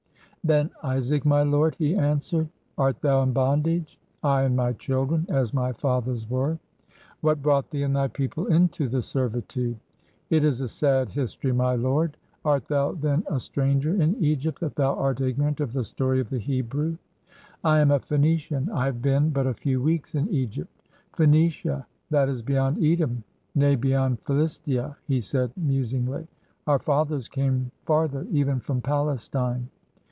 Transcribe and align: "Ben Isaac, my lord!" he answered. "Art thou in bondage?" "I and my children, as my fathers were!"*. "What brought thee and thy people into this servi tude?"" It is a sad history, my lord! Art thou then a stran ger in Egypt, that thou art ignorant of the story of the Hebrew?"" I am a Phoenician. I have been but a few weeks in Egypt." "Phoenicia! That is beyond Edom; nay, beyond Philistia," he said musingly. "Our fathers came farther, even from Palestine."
"Ben 0.43 0.71
Isaac, 0.81 1.23
my 1.23 1.43
lord!" 1.43 1.75
he 1.75 1.93
answered. 1.95 2.49
"Art 2.75 2.99
thou 2.99 3.21
in 3.21 3.31
bondage?" 3.31 3.99
"I 4.23 4.41
and 4.41 4.55
my 4.57 4.73
children, 4.73 5.27
as 5.29 5.53
my 5.53 5.71
fathers 5.73 6.27
were!"*. 6.27 6.57
"What 7.19 7.43
brought 7.43 7.69
thee 7.69 7.83
and 7.83 7.95
thy 7.95 8.07
people 8.07 8.47
into 8.47 8.87
this 8.89 9.05
servi 9.05 9.43
tude?"" 9.43 9.77
It 10.31 10.43
is 10.43 10.59
a 10.59 10.67
sad 10.67 11.11
history, 11.11 11.51
my 11.51 11.75
lord! 11.75 12.17
Art 12.43 12.67
thou 12.67 12.93
then 12.93 13.23
a 13.29 13.39
stran 13.39 13.81
ger 13.81 13.93
in 14.01 14.15
Egypt, 14.15 14.59
that 14.61 14.75
thou 14.75 14.95
art 14.95 15.21
ignorant 15.21 15.59
of 15.59 15.73
the 15.73 15.83
story 15.83 16.19
of 16.19 16.31
the 16.31 16.39
Hebrew?"" 16.39 16.97
I 17.63 17.79
am 17.79 17.91
a 17.91 17.99
Phoenician. 17.99 18.67
I 18.71 18.85
have 18.85 18.99
been 18.99 19.29
but 19.29 19.45
a 19.45 19.53
few 19.53 19.79
weeks 19.79 20.15
in 20.15 20.27
Egypt." 20.29 20.71
"Phoenicia! 21.15 21.85
That 22.09 22.29
is 22.29 22.41
beyond 22.41 22.83
Edom; 22.83 23.23
nay, 23.53 23.75
beyond 23.75 24.21
Philistia," 24.21 24.97
he 25.07 25.21
said 25.21 25.51
musingly. 25.55 26.25
"Our 26.65 26.79
fathers 26.79 27.27
came 27.27 27.69
farther, 27.85 28.25
even 28.31 28.59
from 28.59 28.81
Palestine." 28.81 29.69